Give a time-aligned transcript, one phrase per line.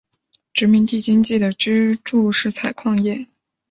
[0.55, 3.27] 殖民地经济的支柱是采矿业。